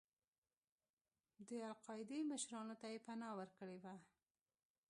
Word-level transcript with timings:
د 1.47 1.49
القاعدې 1.69 2.19
مشرانو 2.31 2.75
ته 2.81 2.87
یې 2.93 2.99
پناه 3.07 3.33
ورکړې 3.39 3.77
وه. 3.83 3.95